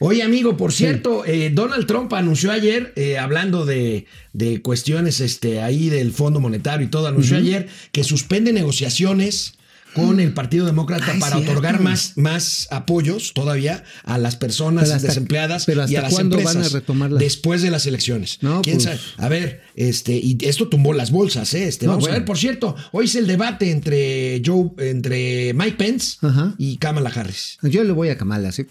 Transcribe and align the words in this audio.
Oye, 0.00 0.22
amigo, 0.22 0.56
por 0.56 0.72
cierto, 0.72 1.24
eh, 1.24 1.50
Donald 1.52 1.86
Trump 1.86 2.12
anunció 2.14 2.52
ayer, 2.52 2.92
eh, 2.94 3.18
hablando 3.18 3.66
de, 3.66 4.06
de, 4.32 4.62
cuestiones 4.62 5.20
este, 5.20 5.60
ahí 5.60 5.88
del 5.88 6.12
Fondo 6.12 6.38
Monetario 6.38 6.86
y 6.86 6.90
todo, 6.90 7.08
anunció 7.08 7.36
ayer 7.36 7.68
que 7.90 8.04
suspende 8.04 8.52
negociaciones 8.52 9.58
con 9.94 10.20
el 10.20 10.32
Partido 10.32 10.66
Demócrata 10.66 11.14
para 11.18 11.38
otorgar 11.38 11.80
más, 11.80 12.12
más 12.16 12.68
apoyos 12.70 13.32
todavía 13.34 13.84
a 14.04 14.18
las 14.18 14.36
personas 14.36 15.02
desempleadas 15.02 15.66
y 15.68 15.96
a 15.96 16.02
las 16.02 16.18
empresas 16.18 16.54
van 16.54 16.64
a 16.64 16.68
retomar 16.68 17.10
después 17.12 17.62
de 17.62 17.70
las 17.70 17.86
elecciones. 17.86 18.38
No, 18.40 18.62
¿Quién 18.62 18.76
pues. 18.76 18.84
sabe? 18.84 18.98
A 19.16 19.28
ver, 19.28 19.62
este, 19.74 20.12
y 20.12 20.38
esto 20.42 20.68
tumbó 20.68 20.92
las 20.92 21.10
bolsas, 21.10 21.52
¿eh? 21.54 21.68
Este, 21.68 21.86
vamos 21.86 22.06
a 22.08 22.12
ver, 22.12 22.24
por 22.24 22.38
cierto, 22.38 22.76
hoy 22.92 23.06
es 23.06 23.14
el 23.14 23.26
debate 23.26 23.70
entre 23.70 24.42
Joe, 24.44 24.70
entre 24.78 25.52
Mike 25.54 25.76
Pence 25.76 26.18
y 26.58 26.76
Kamala 26.78 27.10
Harris. 27.10 27.58
Yo 27.62 27.84
le 27.84 27.92
voy 27.92 28.08
a 28.08 28.18
Kamala, 28.18 28.52
sí. 28.52 28.66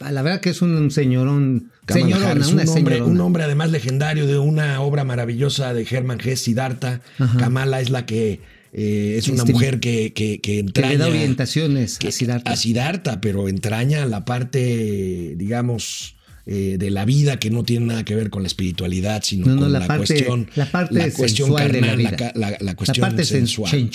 La 0.00 0.22
verdad 0.22 0.40
que 0.40 0.50
es 0.50 0.62
un 0.62 0.90
señorón. 0.90 1.70
Señorona, 1.88 2.46
un, 2.46 2.68
hombre, 2.68 3.00
un 3.00 3.18
hombre 3.18 3.44
además 3.44 3.70
legendario 3.70 4.26
de 4.26 4.38
una 4.38 4.82
obra 4.82 5.04
maravillosa 5.04 5.72
de 5.72 5.86
Herman 5.90 6.20
Hesse, 6.22 6.42
Siddhartha. 6.42 7.00
Kamala 7.38 7.80
es 7.80 7.88
la 7.88 8.04
que 8.04 8.42
eh, 8.72 9.16
es 9.18 9.28
una 9.28 9.38
este, 9.38 9.52
mujer 9.52 9.80
que, 9.80 10.12
que, 10.12 10.40
que 10.40 10.58
entraña. 10.58 10.90
Que 10.90 10.98
le 10.98 11.04
da 11.04 11.08
orientaciones 11.08 11.98
a 12.04 12.10
Siddhartha. 12.10 12.50
A 12.50 12.56
Siddhartha, 12.56 13.20
pero 13.20 13.48
entraña 13.48 14.04
la 14.06 14.24
parte, 14.24 15.34
digamos, 15.36 16.16
eh, 16.50 16.76
de 16.78 16.90
la 16.90 17.04
vida 17.04 17.38
que 17.38 17.50
no 17.50 17.62
tiene 17.62 17.84
nada 17.84 18.06
que 18.06 18.14
ver 18.14 18.30
con 18.30 18.42
la 18.42 18.46
espiritualidad, 18.46 19.22
sino 19.22 19.54
con 19.54 19.70
la, 19.70 19.86
cuestión, 19.86 20.48
la 20.54 20.64
parte 20.64 20.94
la 20.94 21.10
cuestión 21.10 21.54
carnal, 21.54 22.02
la, 22.34 22.56
la, 22.58 22.74
cuestión 22.74 23.06
parte 23.06 23.26
sensual. 23.26 23.90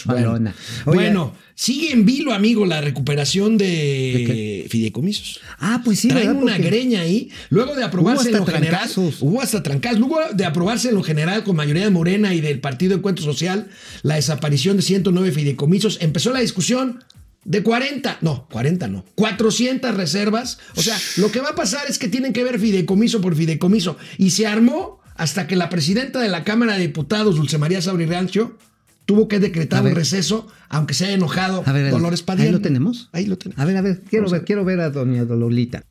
Bueno, 0.85 1.33
sigue 1.55 1.91
en 1.93 2.05
vilo, 2.05 2.31
amigo, 2.31 2.67
la 2.67 2.79
recuperación 2.79 3.57
de, 3.57 4.67
fideicomisos. 4.69 5.39
Ah, 5.57 5.81
pues 5.83 6.01
sí, 6.01 6.09
Traen 6.09 6.35
una 6.35 6.59
greña 6.59 7.01
ahí. 7.01 7.31
Luego 7.49 7.73
de 7.75 7.83
aprobarse 7.83 8.29
en 8.29 8.37
lo 8.37 8.45
general, 8.45 8.87
hubo 8.95 9.41
hasta 9.41 9.63
trancazos. 9.63 9.97
Luego 9.97 10.19
de 10.35 10.45
aprobarse 10.45 10.89
en 10.89 10.95
lo 10.95 11.01
general 11.01 11.43
con 11.43 11.55
mayoría 11.55 11.85
de 11.85 11.89
Morena 11.89 12.35
y 12.35 12.41
del 12.41 12.59
Partido 12.59 12.93
Encuentro 12.93 13.25
Social, 13.25 13.67
la 14.03 14.13
desaparición 14.13 14.77
de 14.77 14.83
109 14.83 15.31
fideicomisos, 15.31 15.97
empezó 16.01 16.31
la 16.31 16.41
discusión 16.41 16.99
de 17.45 17.63
40, 17.63 18.19
no, 18.21 18.47
40 18.51 18.87
no, 18.87 19.05
400 19.15 19.95
reservas. 19.95 20.59
O 20.75 20.81
sea, 20.81 20.97
lo 21.17 21.31
que 21.31 21.39
va 21.39 21.49
a 21.49 21.55
pasar 21.55 21.83
es 21.87 21.99
que 21.99 22.07
tienen 22.07 22.33
que 22.33 22.43
ver 22.43 22.59
fideicomiso 22.59 23.21
por 23.21 23.35
fideicomiso. 23.35 23.97
Y 24.17 24.31
se 24.31 24.47
armó 24.47 25.01
hasta 25.15 25.47
que 25.47 25.55
la 25.55 25.69
presidenta 25.69 26.19
de 26.19 26.29
la 26.29 26.43
Cámara 26.43 26.73
de 26.73 26.79
Diputados, 26.79 27.35
Dulce 27.35 27.57
María 27.57 27.81
Sabri 27.81 28.05
Rancho, 28.05 28.57
tuvo 29.05 29.27
que 29.27 29.39
decretar 29.39 29.83
un 29.83 29.95
receso, 29.95 30.47
aunque 30.69 30.93
se 30.93 31.05
haya 31.05 31.15
enojado 31.15 31.63
a 31.65 31.71
ver, 31.71 31.91
Dolores 31.91 32.23
Padilla. 32.23 32.47
¿Ahí 32.47 32.51
lo 32.51 32.61
tenemos? 32.61 33.09
Ahí 33.11 33.25
lo 33.25 33.37
tenemos. 33.37 33.61
A 33.61 33.65
ver, 33.65 33.77
a 33.77 33.81
ver, 33.81 34.01
quiero, 34.09 34.29
ver, 34.29 34.45
quiero 34.45 34.63
ver 34.63 34.79
a 34.79 34.89
doña 34.89 35.25
Dololita. 35.25 35.83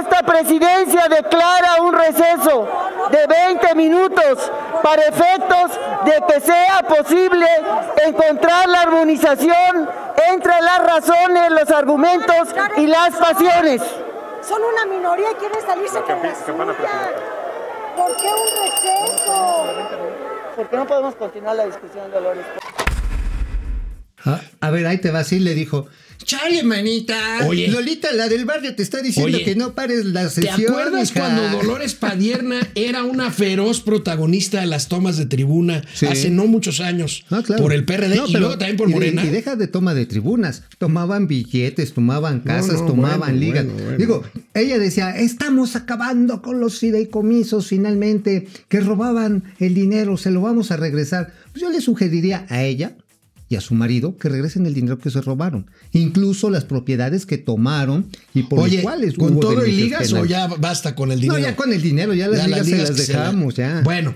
Esta 0.00 0.22
presidencia 0.24 1.08
declara 1.08 1.82
un 1.82 1.94
receso 1.94 2.68
de 3.10 3.18
20 3.26 3.74
minutos 3.74 4.50
para 4.82 5.02
efectos 5.02 5.78
de 6.04 6.12
que 6.28 6.40
sea 6.40 6.82
posible 6.88 7.46
encontrar 8.06 8.68
la 8.68 8.82
armonización 8.82 9.88
entre 10.28 10.60
las 10.60 10.78
razones, 10.84 11.50
los 11.50 11.70
argumentos 11.70 12.48
y 12.76 12.86
las 12.86 13.14
pasiones. 13.16 13.82
Son 14.42 14.62
una 14.62 14.86
minoría 14.86 15.32
y 15.32 15.34
quieren 15.34 15.60
salirse 15.60 16.00
con 16.02 16.22
la 16.22 16.34
suya. 16.34 17.12
¿Por 17.96 18.16
qué 18.16 18.28
un 18.28 18.46
receso? 18.64 19.64
¿Por 20.54 20.68
qué 20.68 20.76
no 20.76 20.86
podemos 20.86 21.14
continuar 21.16 21.56
la 21.56 21.66
discusión, 21.66 22.10
Dolores? 22.10 22.44
Ah, 24.26 24.42
a 24.60 24.70
ver, 24.70 24.86
ahí 24.86 24.98
te 24.98 25.10
va, 25.10 25.24
sí 25.24 25.38
le 25.38 25.54
dijo, 25.54 25.88
Chale, 26.24 26.64
manita. 26.64 27.46
Oye. 27.46 27.68
Lolita, 27.68 28.12
la 28.12 28.28
del 28.28 28.44
barrio, 28.44 28.74
te 28.74 28.82
está 28.82 29.00
diciendo 29.00 29.38
que 29.44 29.54
no 29.54 29.74
pares 29.74 30.04
la 30.06 30.28
sesión. 30.28 30.56
¿Te 30.56 30.66
acuerdas 30.66 31.12
cuando 31.12 31.48
Dolores 31.50 31.94
Padierna 31.94 32.68
era 32.74 33.04
una 33.04 33.30
feroz 33.30 33.80
protagonista 33.80 34.60
de 34.60 34.66
las 34.66 34.88
tomas 34.88 35.16
de 35.18 35.26
tribuna 35.26 35.84
hace 36.08 36.30
no 36.30 36.46
muchos 36.46 36.80
años? 36.80 37.24
Ah, 37.30 37.42
por 37.58 37.72
el 37.72 37.84
PRD 37.84 38.20
y 38.26 38.32
luego 38.32 38.58
también 38.58 38.76
por 38.76 38.88
Morena. 38.88 39.24
Y, 39.24 39.28
deja 39.28 39.54
de 39.54 39.68
toma 39.68 39.94
de 39.94 40.06
tribunas. 40.06 40.64
Tomaban 40.78 41.28
billetes, 41.28 41.92
tomaban 41.92 42.40
casas, 42.40 42.84
tomaban 42.84 43.38
ligas. 43.38 43.66
Digo, 43.98 44.24
ella 44.54 44.78
decía, 44.78 45.16
estamos 45.16 45.76
acabando 45.76 46.42
con 46.42 46.60
los 46.60 46.80
fideicomisos 46.80 47.68
finalmente, 47.68 48.48
que 48.68 48.80
robaban 48.80 49.44
el 49.58 49.74
dinero, 49.74 50.16
se 50.16 50.30
lo 50.30 50.40
vamos 50.40 50.70
a 50.70 50.76
regresar. 50.76 51.32
Pues 51.52 51.62
yo 51.62 51.70
le 51.70 51.80
sugeriría 51.80 52.46
a 52.48 52.64
ella 52.64 52.96
y 53.48 53.56
a 53.56 53.60
su 53.60 53.74
marido 53.74 54.16
que 54.16 54.28
regresen 54.28 54.66
el 54.66 54.74
dinero 54.74 54.98
que 54.98 55.10
se 55.10 55.20
robaron, 55.20 55.70
incluso 55.92 56.50
las 56.50 56.64
propiedades 56.64 57.26
que 57.26 57.38
tomaron 57.38 58.06
y 58.34 58.44
por 58.44 58.60
Oye, 58.60 58.76
los 58.76 58.82
cuales 58.82 59.14
con 59.14 59.38
todo 59.38 59.64
y 59.66 59.72
ligas 59.72 60.12
o 60.12 60.24
ya 60.24 60.48
basta 60.48 60.94
con 60.94 61.12
el 61.12 61.20
dinero. 61.20 61.38
No, 61.38 61.44
ya 61.44 61.54
con 61.54 61.72
el 61.72 61.82
dinero, 61.82 62.14
ya 62.14 62.28
las, 62.28 62.46
ligas, 62.46 62.66
se 62.66 62.76
las 62.76 62.96
dejamos, 62.96 63.54
ya. 63.54 63.82
Bueno, 63.82 64.14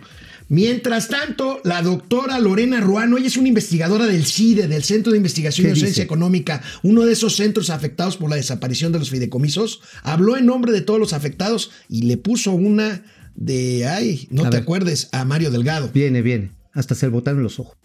Mientras 0.51 1.07
tanto, 1.07 1.61
la 1.63 1.81
doctora 1.81 2.41
Lorena 2.41 2.81
Ruano, 2.81 3.17
ella 3.17 3.29
es 3.29 3.37
una 3.37 3.47
investigadora 3.47 4.07
del 4.07 4.27
CIDE, 4.27 4.67
del 4.67 4.83
Centro 4.83 5.13
de 5.13 5.19
Investigación 5.19 5.69
y 5.69 5.71
Docencia 5.71 6.03
Económica, 6.03 6.61
uno 6.83 7.03
de 7.03 7.13
esos 7.13 7.37
centros 7.37 7.71
afectados 7.71 8.17
por 8.17 8.31
la 8.31 8.35
desaparición 8.35 8.91
de 8.91 8.99
los 8.99 9.11
fideicomisos, 9.11 9.81
habló 10.03 10.37
en 10.37 10.47
nombre 10.47 10.73
de 10.73 10.81
todos 10.81 10.99
los 10.99 11.13
afectados 11.13 11.71
y 11.89 12.03
le 12.03 12.17
puso 12.17 12.51
una 12.51 13.05
de, 13.37 13.87
ay, 13.87 14.27
no 14.33 14.51
te 14.51 14.57
acuerdes, 14.57 15.09
a 15.13 15.25
Mario 15.25 15.53
Delgado. 15.53 15.89
Viene, 15.95 16.21
viene, 16.21 16.51
hasta 16.73 16.97
se 16.97 17.07
botaron 17.07 17.45
los 17.45 17.61
ojos. 17.61 17.77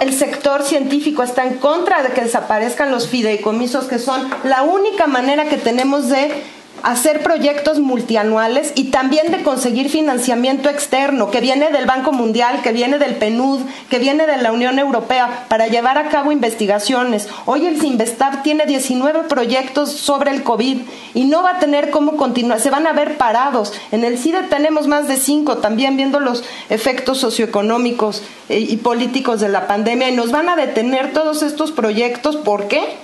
El 0.00 0.14
sector 0.14 0.62
científico 0.62 1.22
está 1.22 1.44
en 1.44 1.58
contra 1.58 2.02
de 2.02 2.10
que 2.10 2.22
desaparezcan 2.22 2.90
los 2.90 3.08
fideicomisos, 3.08 3.86
que 3.86 3.98
son 3.98 4.28
la 4.44 4.62
única 4.62 5.06
manera 5.06 5.48
que 5.48 5.56
tenemos 5.56 6.08
de 6.08 6.42
hacer 6.82 7.22
proyectos 7.22 7.78
multianuales 7.78 8.72
y 8.74 8.84
también 8.84 9.30
de 9.32 9.42
conseguir 9.42 9.88
financiamiento 9.88 10.68
externo 10.68 11.30
que 11.30 11.40
viene 11.40 11.70
del 11.70 11.86
Banco 11.86 12.12
Mundial, 12.12 12.62
que 12.62 12.72
viene 12.72 12.98
del 12.98 13.16
PNUD, 13.16 13.60
que 13.90 13.98
viene 13.98 14.26
de 14.26 14.36
la 14.38 14.52
Unión 14.52 14.78
Europea 14.78 15.46
para 15.48 15.66
llevar 15.66 15.98
a 15.98 16.08
cabo 16.08 16.32
investigaciones. 16.32 17.28
Hoy 17.46 17.66
el 17.66 17.80
Sinvestab 17.80 18.42
tiene 18.42 18.66
19 18.66 19.24
proyectos 19.24 19.90
sobre 19.92 20.30
el 20.30 20.42
COVID 20.42 20.78
y 21.14 21.24
no 21.24 21.42
va 21.42 21.52
a 21.52 21.58
tener 21.58 21.90
cómo 21.90 22.16
continuar, 22.16 22.60
se 22.60 22.70
van 22.70 22.86
a 22.86 22.92
ver 22.92 23.16
parados. 23.16 23.72
En 23.92 24.04
el 24.04 24.18
CIDE 24.18 24.42
tenemos 24.44 24.86
más 24.86 25.08
de 25.08 25.16
5 25.16 25.58
también 25.58 25.96
viendo 25.96 26.20
los 26.20 26.44
efectos 26.68 27.18
socioeconómicos 27.18 28.22
eh, 28.48 28.58
y 28.60 28.76
políticos 28.76 29.40
de 29.40 29.48
la 29.48 29.66
pandemia 29.66 30.08
y 30.08 30.16
nos 30.16 30.30
van 30.30 30.48
a 30.48 30.56
detener 30.56 31.12
todos 31.12 31.42
estos 31.42 31.72
proyectos. 31.72 32.36
¿Por 32.36 32.68
qué? 32.68 32.96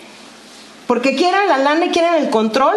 Porque 0.86 1.16
quieren 1.16 1.48
la 1.48 1.58
lana 1.58 1.86
y 1.86 1.90
quieren 1.90 2.14
el 2.14 2.30
control 2.30 2.74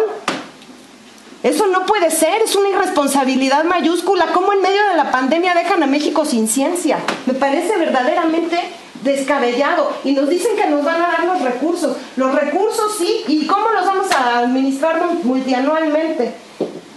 eso 1.42 1.68
no 1.68 1.86
puede 1.86 2.10
ser, 2.10 2.42
es 2.42 2.56
una 2.56 2.70
irresponsabilidad 2.70 3.64
mayúscula. 3.64 4.26
¿Cómo 4.34 4.52
en 4.52 4.60
medio 4.60 4.84
de 4.88 4.96
la 4.96 5.10
pandemia 5.12 5.54
dejan 5.54 5.82
a 5.82 5.86
México 5.86 6.24
sin 6.24 6.48
ciencia? 6.48 6.98
Me 7.26 7.34
parece 7.34 7.76
verdaderamente 7.76 8.58
descabellado. 9.02 9.92
Y 10.02 10.12
nos 10.12 10.28
dicen 10.28 10.56
que 10.56 10.66
nos 10.66 10.84
van 10.84 11.00
a 11.00 11.08
dar 11.08 11.24
los 11.24 11.40
recursos. 11.42 11.96
Los 12.16 12.34
recursos 12.34 12.96
sí, 12.98 13.24
¿y 13.28 13.46
cómo 13.46 13.70
los 13.70 13.86
vamos 13.86 14.10
a 14.10 14.40
administrar 14.40 15.00
multianualmente? 15.22 16.34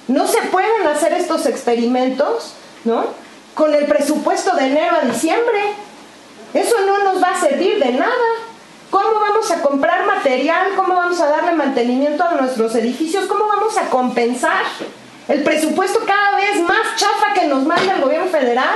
No 0.08 0.28
se 0.28 0.42
pueden 0.44 0.88
hacer 0.88 1.14
estos 1.14 1.46
experimentos, 1.46 2.54
¿no? 2.84 3.06
Con 3.54 3.76
el 3.76 3.86
presupuesto 3.86 4.56
de 4.56 4.68
enero 4.68 4.98
a 5.02 5.06
diciembre. 5.06 5.60
Eso 6.54 6.76
no 6.86 7.04
nos 7.04 7.24
va 7.24 7.30
a 7.30 7.40
servir 7.40 7.78
de 7.80 7.92
nada. 7.94 8.41
¿Cómo 8.92 9.22
vamos 9.22 9.50
a 9.50 9.62
comprar 9.62 10.06
material? 10.06 10.74
¿Cómo 10.76 10.96
vamos 10.96 11.22
a 11.22 11.28
darle 11.28 11.54
mantenimiento 11.54 12.26
a 12.26 12.36
nuestros 12.36 12.76
edificios? 12.76 13.26
¿Cómo 13.26 13.48
vamos 13.48 13.78
a 13.78 13.90
compensar 13.90 14.64
el 15.30 15.44
presupuesto 15.44 16.02
cada 16.06 16.36
vez 16.36 16.60
más 16.62 16.98
chafa 16.98 17.34
que 17.34 17.48
nos 17.48 17.64
manda 17.64 17.96
el 17.96 18.02
gobierno 18.02 18.30
federal? 18.30 18.76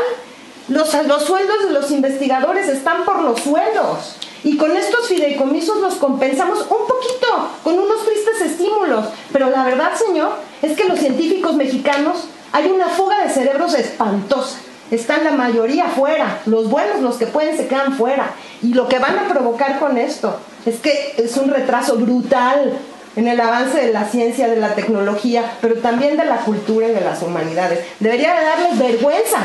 Los, 0.69 0.93
los 1.05 1.23
sueldos 1.23 1.65
de 1.65 1.71
los 1.71 1.91
investigadores 1.91 2.69
están 2.69 3.03
por 3.03 3.21
los 3.23 3.41
sueldos. 3.41 4.15
Y 4.45 4.55
con 4.55 4.75
estos 4.77 5.09
fideicomisos 5.09 5.81
los 5.81 5.95
compensamos 5.95 6.59
un 6.61 6.87
poquito, 6.87 7.49
con 7.63 7.77
unos 7.77 8.05
tristes 8.05 8.39
estímulos. 8.39 9.07
Pero 9.33 9.49
la 9.49 9.65
verdad, 9.65 9.95
señor, 9.95 10.31
es 10.61 10.77
que 10.77 10.85
los 10.85 10.97
científicos 10.97 11.55
mexicanos 11.55 12.29
hay 12.53 12.71
una 12.71 12.87
fuga 12.87 13.21
de 13.21 13.33
cerebros 13.33 13.73
espantosa 13.73 14.59
están 14.91 15.23
la 15.23 15.31
mayoría 15.31 15.85
fuera. 15.87 16.39
Los 16.45 16.69
buenos, 16.69 17.01
los 17.01 17.17
que 17.17 17.27
pueden, 17.27 17.57
se 17.57 17.67
quedan 17.67 17.93
fuera. 17.93 18.31
Y 18.61 18.73
lo 18.73 18.87
que 18.87 18.99
van 18.99 19.17
a 19.17 19.27
provocar 19.27 19.79
con 19.79 19.97
esto 19.97 20.39
es 20.65 20.79
que 20.79 21.15
es 21.17 21.37
un 21.37 21.49
retraso 21.49 21.95
brutal 21.97 22.73
en 23.15 23.27
el 23.27 23.39
avance 23.39 23.79
de 23.79 23.93
la 23.93 24.05
ciencia, 24.05 24.47
de 24.47 24.57
la 24.57 24.75
tecnología, 24.75 25.53
pero 25.61 25.75
también 25.75 26.17
de 26.17 26.25
la 26.25 26.37
cultura 26.37 26.87
y 26.87 26.91
de 26.91 27.01
las 27.01 27.21
humanidades. 27.21 27.79
Debería 27.99 28.33
de 28.35 28.45
darles 28.45 28.79
vergüenza 28.79 29.39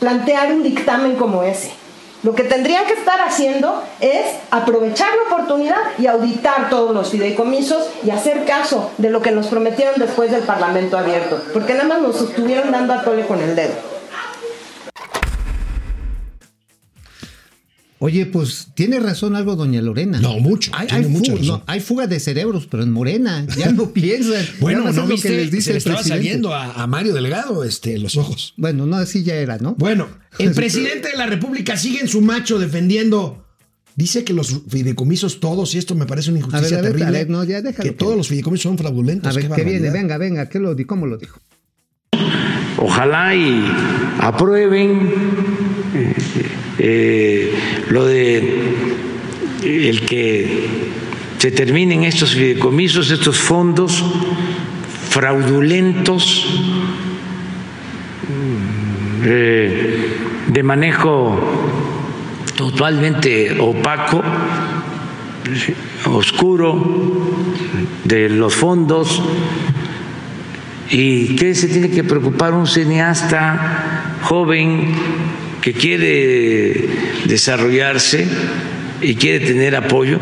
plantear 0.00 0.52
un 0.52 0.62
dictamen 0.62 1.16
como 1.16 1.42
ese. 1.42 1.72
Lo 2.22 2.34
que 2.34 2.44
tendrían 2.44 2.86
que 2.86 2.94
estar 2.94 3.20
haciendo 3.20 3.82
es 4.00 4.26
aprovechar 4.50 5.08
la 5.14 5.34
oportunidad 5.34 5.76
y 5.98 6.06
auditar 6.06 6.68
todos 6.70 6.92
los 6.92 7.10
fideicomisos 7.10 7.88
y 8.04 8.10
hacer 8.10 8.44
caso 8.44 8.90
de 8.98 9.10
lo 9.10 9.22
que 9.22 9.30
nos 9.30 9.46
prometieron 9.46 9.94
después 9.96 10.30
del 10.30 10.42
Parlamento 10.42 10.98
abierto, 10.98 11.40
porque 11.52 11.74
nada 11.74 11.84
más 11.84 12.00
nos 12.00 12.20
estuvieron 12.20 12.72
dando 12.72 12.94
a 12.94 13.02
tole 13.02 13.26
con 13.26 13.40
el 13.40 13.54
dedo. 13.54 13.95
Oye, 17.98 18.26
pues 18.26 18.68
tiene 18.74 19.00
razón 19.00 19.36
algo 19.36 19.56
doña 19.56 19.80
Lorena. 19.80 20.20
No, 20.20 20.38
mucho. 20.38 20.70
Hay, 20.74 20.86
hay 20.90 21.06
mucha 21.06 21.32
fuga, 21.32 21.42
razón. 21.42 21.58
no, 21.60 21.72
hay 21.72 21.80
fuga 21.80 22.06
de 22.06 22.20
cerebros, 22.20 22.66
pero 22.70 22.82
en 22.82 22.90
Morena. 22.92 23.46
Ya 23.56 23.72
no 23.72 23.90
piensan. 23.94 24.44
Bueno, 24.60 24.84
¿no 24.92 24.92
lo 24.92 25.06
que 25.06 25.12
viste? 25.14 25.30
les 25.30 25.50
dice 25.50 25.62
Se 25.64 25.70
le 25.70 25.74
el 25.76 25.78
estaba 25.78 25.96
presidente. 25.96 26.24
saliendo 26.24 26.54
a, 26.54 26.72
a 26.82 26.86
Mario 26.86 27.14
Delgado 27.14 27.64
este, 27.64 27.98
los 27.98 28.16
ojos. 28.18 28.52
Bueno, 28.58 28.84
no, 28.84 28.96
así 28.96 29.22
ya 29.24 29.36
era, 29.36 29.56
¿no? 29.58 29.74
Bueno, 29.78 30.08
el 30.38 30.52
presidente 30.52 31.08
de 31.10 31.16
la 31.16 31.26
República 31.26 31.76
sigue 31.78 32.00
en 32.00 32.08
su 32.08 32.20
macho 32.20 32.58
defendiendo. 32.58 33.42
Dice 33.94 34.24
que 34.24 34.34
los 34.34 34.60
fideicomisos 34.68 35.40
todos, 35.40 35.74
y 35.74 35.78
esto 35.78 35.94
me 35.94 36.04
parece 36.04 36.28
una 36.28 36.40
injusticia 36.40 36.66
A 36.66 36.70
ver, 36.70 36.78
a 36.78 36.82
ver, 36.82 36.92
terrible, 36.92 37.06
a 37.06 37.10
ver, 37.22 37.30
no, 37.30 37.44
ya 37.44 37.62
déjalo 37.62 37.82
que 37.82 37.96
todos 37.96 38.14
los 38.14 38.28
fideicomisos 38.28 38.64
son 38.64 38.76
fraudulentos. 38.76 39.32
A 39.32 39.34
ver, 39.34 39.48
qué 39.48 39.54
¿qué 39.54 39.64
viene? 39.64 39.88
Venga, 39.90 40.18
venga, 40.18 40.50
¿qué 40.50 40.58
lo, 40.58 40.74
di- 40.74 40.84
¿cómo 40.84 41.06
lo 41.06 41.16
dijo? 41.16 41.40
Ojalá 42.78 43.34
y 43.34 43.64
aprueben 44.20 45.10
eh, 45.94 46.14
eh, 46.78 47.52
lo 47.88 48.04
de 48.06 48.86
el 49.62 50.00
que 50.02 50.66
se 51.38 51.50
terminen 51.50 52.04
estos 52.04 52.34
fideicomisos, 52.34 53.10
estos 53.10 53.38
fondos 53.38 54.04
fraudulentos 55.10 56.60
mm, 58.28 59.22
eh, 59.24 60.08
de 60.48 60.62
manejo 60.62 61.38
totalmente 62.56 63.56
opaco, 63.60 64.22
oscuro 66.06 67.32
de 68.04 68.28
los 68.28 68.54
fondos 68.54 69.22
¿Y 70.90 71.34
qué 71.36 71.54
se 71.54 71.68
tiene 71.68 71.90
que 71.90 72.04
preocupar 72.04 72.54
un 72.54 72.66
cineasta 72.66 74.14
joven 74.22 74.92
que 75.66 75.72
quiere 75.72 76.88
desarrollarse 77.24 78.24
y 79.02 79.16
quiere 79.16 79.44
tener 79.44 79.74
apoyo? 79.74 80.20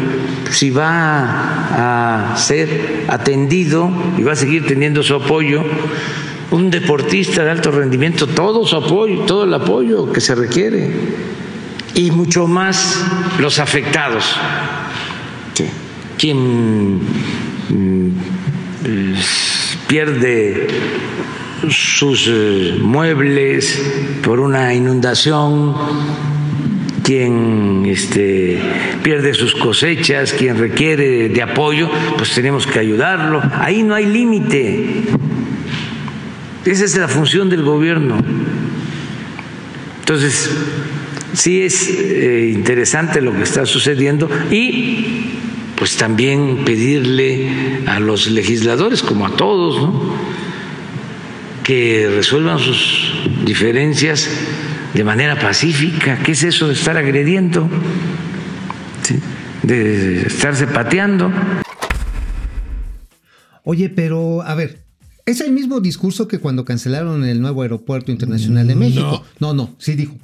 Si 0.50 0.70
va 0.70 2.30
a 2.32 2.36
ser 2.38 3.04
atendido 3.08 3.90
y 4.16 4.22
va 4.22 4.32
a 4.32 4.36
seguir 4.36 4.64
teniendo 4.66 5.02
su 5.02 5.14
apoyo, 5.14 5.62
un 6.50 6.70
deportista 6.70 7.44
de 7.44 7.50
alto 7.50 7.70
rendimiento, 7.72 8.26
todo 8.26 8.64
su 8.64 8.74
apoyo, 8.74 9.26
todo 9.26 9.44
el 9.44 9.52
apoyo 9.52 10.10
que 10.10 10.22
se 10.22 10.34
requiere, 10.34 10.88
y 11.94 12.10
mucho 12.10 12.46
más 12.46 13.04
los 13.38 13.58
afectados. 13.58 14.24
Sí. 15.52 15.66
Quien 16.16 17.00
mm, 17.68 18.12
pierde 19.88 20.68
sus 21.70 22.28
eh, 22.28 22.76
muebles 22.80 23.82
por 24.22 24.40
una 24.40 24.74
inundación, 24.74 25.74
quien 27.02 27.84
este, 27.86 28.60
pierde 29.02 29.34
sus 29.34 29.54
cosechas, 29.54 30.32
quien 30.32 30.58
requiere 30.58 31.28
de 31.28 31.42
apoyo, 31.42 31.90
pues 32.16 32.34
tenemos 32.34 32.66
que 32.66 32.78
ayudarlo. 32.78 33.42
Ahí 33.54 33.82
no 33.82 33.94
hay 33.94 34.06
límite. 34.06 35.04
Esa 36.64 36.84
es 36.84 36.96
la 36.96 37.08
función 37.08 37.50
del 37.50 37.62
gobierno. 37.62 38.16
Entonces, 40.00 40.50
sí 41.34 41.62
es 41.62 41.90
eh, 41.90 42.50
interesante 42.54 43.20
lo 43.20 43.34
que 43.34 43.42
está 43.42 43.66
sucediendo 43.66 44.30
y 44.50 45.32
pues 45.76 45.96
también 45.96 46.64
pedirle 46.64 47.82
a 47.86 48.00
los 48.00 48.30
legisladores, 48.30 49.02
como 49.02 49.26
a 49.26 49.36
todos, 49.36 49.82
¿no? 49.82 50.33
Que 51.64 52.08
resuelvan 52.14 52.58
sus 52.58 53.12
diferencias 53.44 54.28
de 54.92 55.02
manera 55.02 55.38
pacífica. 55.40 56.22
¿Qué 56.22 56.32
es 56.32 56.44
eso 56.44 56.68
de 56.68 56.74
estar 56.74 56.96
agrediendo? 56.96 57.68
¿Sí? 59.02 59.18
De 59.62 60.22
estarse 60.26 60.66
pateando. 60.66 61.32
Oye, 63.64 63.88
pero 63.88 64.42
a 64.42 64.54
ver, 64.54 64.84
es 65.24 65.40
el 65.40 65.52
mismo 65.52 65.80
discurso 65.80 66.28
que 66.28 66.38
cuando 66.38 66.66
cancelaron 66.66 67.24
el 67.24 67.40
nuevo 67.40 67.62
aeropuerto 67.62 68.12
internacional 68.12 68.68
de 68.68 68.74
México. 68.74 69.24
No, 69.40 69.54
no, 69.54 69.74
sí 69.78 69.94
dijo. 69.94 70.16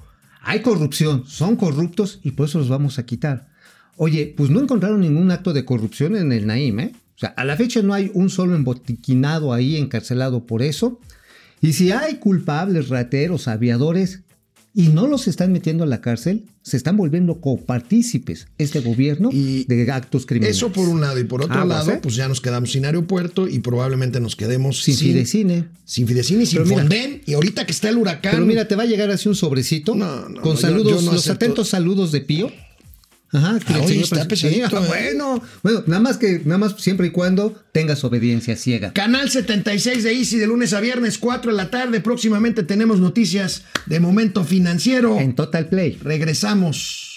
Hay 0.42 0.60
corrupción, 0.60 1.24
son 1.26 1.56
corruptos 1.56 2.20
y 2.22 2.32
por 2.32 2.48
eso 2.48 2.58
los 2.58 2.68
vamos 2.68 2.98
a 2.98 3.06
quitar. 3.06 3.48
Oye, 3.96 4.34
pues 4.36 4.50
no 4.50 4.60
encontraron 4.60 5.00
ningún 5.00 5.30
acto 5.30 5.52
de 5.52 5.64
corrupción 5.64 6.16
en 6.16 6.32
el 6.32 6.46
Naim, 6.46 6.80
¿eh? 6.80 6.92
O 7.16 7.18
sea, 7.20 7.30
a 7.30 7.44
la 7.44 7.56
fecha 7.56 7.82
no 7.82 7.92
hay 7.92 8.10
un 8.14 8.30
solo 8.30 8.54
embotiquinado 8.54 9.52
ahí 9.52 9.76
encarcelado 9.76 10.46
por 10.46 10.62
eso. 10.62 11.00
Y 11.60 11.72
si 11.74 11.92
hay 11.92 12.16
culpables, 12.16 12.88
rateros, 12.88 13.48
aviadores, 13.48 14.20
y 14.72 14.88
no 14.88 15.08
los 15.08 15.26
están 15.26 15.52
metiendo 15.52 15.82
a 15.82 15.86
la 15.86 16.00
cárcel, 16.00 16.44
se 16.62 16.76
están 16.76 16.96
volviendo 16.96 17.40
copartícipes 17.40 18.46
este 18.56 18.80
gobierno 18.80 19.30
Y 19.32 19.64
de 19.64 19.90
actos 19.90 20.26
criminales. 20.26 20.56
Eso 20.56 20.72
por 20.72 20.88
un 20.88 21.00
lado. 21.00 21.18
Y 21.18 21.24
por 21.24 21.42
otro 21.42 21.64
lado, 21.64 21.90
¿eh? 21.90 21.98
pues 22.00 22.14
ya 22.14 22.28
nos 22.28 22.40
quedamos 22.40 22.70
sin 22.70 22.84
aeropuerto 22.84 23.48
y 23.48 23.58
probablemente 23.58 24.20
nos 24.20 24.36
quedemos 24.36 24.82
Sin 24.82 24.96
Fidecine. 24.96 25.64
Sin 25.84 26.06
Fidecine 26.06 26.44
y 26.44 26.46
sin 26.46 26.62
mira- 26.62 26.76
Fonden. 26.82 27.22
Y 27.26 27.32
ahorita 27.34 27.66
que 27.66 27.72
está 27.72 27.88
el 27.88 27.96
huracán. 27.96 28.32
Pero 28.32 28.46
mira, 28.46 28.68
te 28.68 28.76
va 28.76 28.84
a 28.84 28.86
llegar 28.86 29.10
así 29.10 29.28
un 29.28 29.34
sobrecito 29.34 29.94
No, 29.96 30.28
no, 30.28 30.40
con 30.40 30.54
no, 30.54 30.60
saludos, 30.60 31.04
yo 31.04 31.12
los 31.12 31.28
atentos 31.28 31.68
saludos 31.68 32.12
de 32.12 32.20
Pío. 32.20 32.52
Ajá, 33.32 33.58
que 33.60 33.72
Ah, 33.74 33.80
oye, 33.80 34.00
está 34.00 34.26
pesadito, 34.26 34.68
Sí, 34.68 34.76
¿eh? 34.76 34.86
bueno, 34.88 35.42
bueno, 35.62 35.84
nada 35.86 36.02
más 36.02 36.16
que, 36.16 36.42
nada 36.44 36.58
más 36.58 36.74
siempre 36.78 37.06
y 37.06 37.10
cuando 37.10 37.54
tengas 37.72 38.02
obediencia 38.02 38.56
ciega. 38.56 38.92
Canal 38.92 39.30
76 39.30 40.02
de 40.02 40.12
Easy 40.12 40.38
de 40.38 40.46
lunes 40.46 40.72
a 40.72 40.80
viernes, 40.80 41.18
4 41.18 41.52
de 41.52 41.56
la 41.56 41.70
tarde. 41.70 42.00
Próximamente 42.00 42.62
tenemos 42.64 42.98
noticias 42.98 43.62
de 43.86 44.00
momento 44.00 44.44
financiero. 44.44 45.18
En 45.20 45.34
Total 45.34 45.68
Play. 45.68 45.98
Regresamos. 46.02 47.09